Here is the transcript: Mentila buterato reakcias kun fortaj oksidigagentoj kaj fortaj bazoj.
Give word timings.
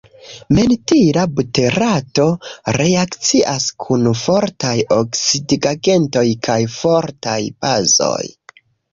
Mentila 0.57 1.23
buterato 1.39 2.23
reakcias 2.77 3.67
kun 3.83 4.07
fortaj 4.21 4.73
oksidigagentoj 4.95 6.25
kaj 6.49 6.57
fortaj 6.77 7.37
bazoj. 7.67 8.25